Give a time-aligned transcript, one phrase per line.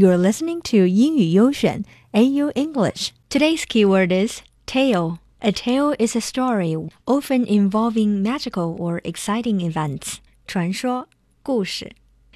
[0.00, 3.10] You're listening to 英语优选 AU English.
[3.28, 5.18] Today's keyword is tale.
[5.40, 10.14] A tale is a story often involving magical or exciting events.
[10.46, 11.06] 传说
[11.42, 11.92] 故事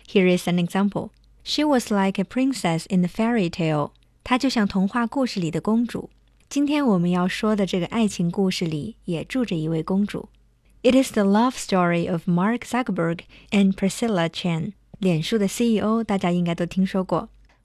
[0.07, 1.09] Here is an example.
[1.43, 3.93] She was like a princess in the fairy tale.
[4.23, 6.11] 她就像童话故事里的公主。
[6.51, 10.29] 今天我们要说的这个爱情故事里也住着一位公主。
[10.83, 13.21] It is the love story of Mark Zuckerberg
[13.53, 14.73] and Priscilla Chan.
[14.99, 16.05] 脸书的 CEO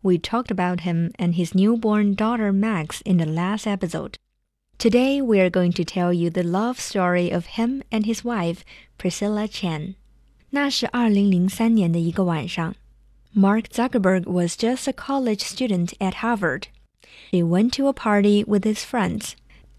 [0.01, 4.17] we talked about him and his newborn daughter Max in the last episode.
[4.77, 8.63] Today, we are going to tell you the love story of him and his wife,
[8.97, 9.95] Priscilla Chan.
[10.51, 12.75] 那是2003年的一个晚上。
[13.35, 16.63] Mark Zuckerberg was just a college student at Harvard.
[17.31, 19.33] He went to a party with his friends.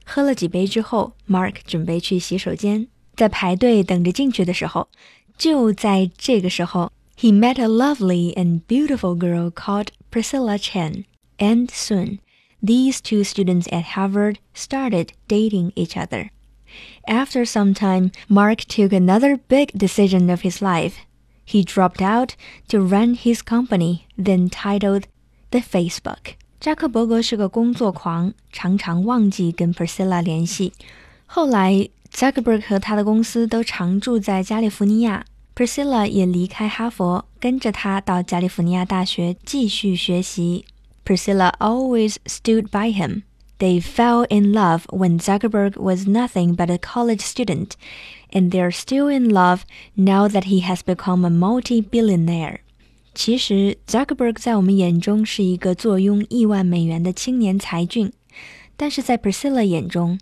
[0.04, 2.86] 喝了几杯之后，Mark 准备去洗手间。
[3.16, 4.88] 在排队等着进去的时候，
[5.36, 11.04] 就在这个时候 he met a lovely and beautiful girl called Priscilla Chan
[11.38, 12.18] and soon
[12.62, 16.30] these two students at Harvard started dating each other.
[17.06, 20.94] After some time, Mark took another big decision of his life.
[21.44, 22.36] He dropped out
[22.68, 25.04] to run his company, then titled
[25.50, 26.36] The Facebook.
[26.58, 30.72] 扎克伯格是个工作狂，常常忘记跟 Priscilla 联系。
[31.26, 40.65] 后来，扎克伯格和他的公司都常驻在加利福尼亚，Priscilla 也离开哈佛，跟着他到加利福尼亚大学继续学习。
[41.05, 43.21] Priscilla always stood by him.
[43.57, 47.71] They fell in love when Zuckerberg was nothing but a college student,
[48.31, 49.61] and they're still in love
[49.93, 52.57] now that he has become a multi-billionaire.
[53.13, 58.11] 其实，Zuckerberg 在我们眼中是一个坐拥亿万美元的青年才俊，
[58.75, 60.19] 但是在 Priscilla 眼中，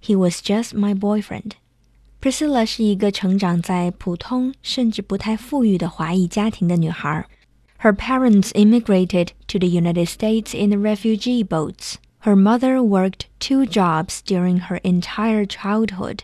[0.00, 1.52] he was just my boyfriend.
[2.20, 7.26] Priscilla 是一个成长在普通甚至不太富裕的华裔家庭的女孩。
[7.80, 11.96] Her parents immigrated to the United States in the refugee boats.
[12.20, 16.20] Her mother worked two jobs during her entire childhood.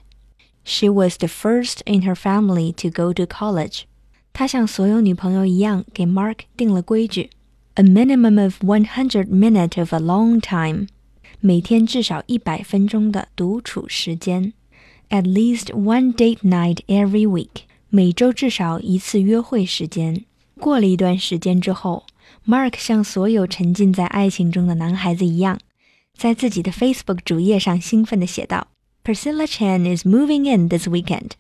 [0.65, 3.83] She was the first in her family to go to college.
[4.33, 7.31] 她像所有女朋友一样，给 Mark 定了规矩：
[7.75, 10.87] a minimum of one hundred minutes of a long time，
[11.41, 14.55] 每天至少一百分钟的独处时间。
[15.11, 20.25] at least one date night every week，每周至少一次约会时间。
[20.59, 22.05] 过了一段时间之后，
[22.47, 25.59] Mark 像所有沉浸在爱情中的男孩子一样，
[26.17, 28.69] 在自己的 Facebook 主页上兴奋地写道：“
[29.05, 31.33] Priscilla Chan is moving in this weekend。”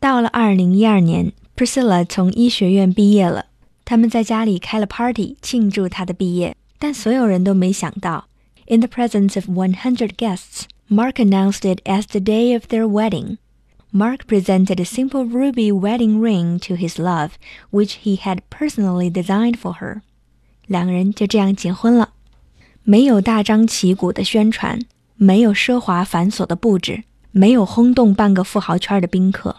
[0.00, 3.46] 到了2012年，Priscilla 从医学院毕业了，
[3.84, 8.26] 他们在家里开了 party 庆祝她的毕业，但所有人都没想到，
[8.66, 10.62] in the presence of 100 guests。
[10.91, 13.37] Mark announced it as the day of their wedding.
[13.91, 17.37] Mark presented a simple ruby wedding ring to his love,
[17.69, 20.01] which he had personally designed for her.
[20.65, 22.13] 两个人就这样结婚了，
[22.81, 24.79] 没有大张旗鼓的宣传，
[25.15, 29.57] 没有奢华繁琐的布置，没有轰动半个富豪圈的宾客，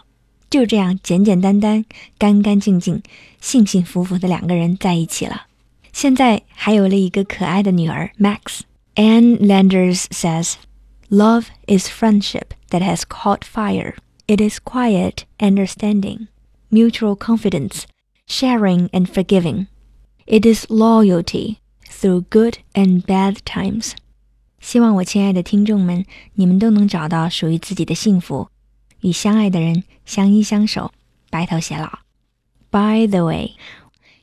[0.49, 1.85] 就这样简简单单、
[2.17, 3.01] 干干净净、
[3.39, 5.43] 幸幸福福的两个人在一起了。
[5.93, 8.61] 现在还有了一个可爱的女儿 Max。
[8.95, 10.55] Ann Landers says
[11.10, 13.94] Love is friendship that has caught fire.
[14.26, 16.26] It is quiet understanding,
[16.70, 17.86] mutual confidence,
[18.26, 19.68] sharing and forgiving.
[20.26, 23.92] It is loyalty through good and bad times.
[24.60, 28.48] 希望我亲爱的听众们，你们都能找到属于自己的幸福，
[29.00, 30.90] 与相爱的人相依相守，
[31.30, 32.00] 白头偕老。
[32.72, 33.52] By the way,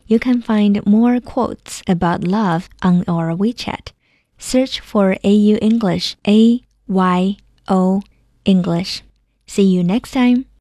[0.07, 3.93] you can find more quotes about love on our WeChat.
[4.37, 7.36] Search for AU English A Y
[7.68, 8.02] O
[8.44, 9.02] English.
[9.46, 10.48] See you next time.